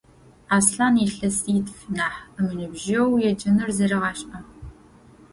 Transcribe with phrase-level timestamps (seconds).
[0.55, 4.47] Аслъан илъэситф нахь ымыныбжьэу еджэныр зэригъэшӏагъ.